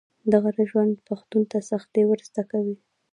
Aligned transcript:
د 0.31 0.33
غره 0.43 0.63
ژوند 0.69 0.93
پښتون 1.07 1.43
ته 1.51 1.57
سختي 1.71 2.01
ور 2.05 2.19
زده 2.27 2.43
کوي. 2.51 2.75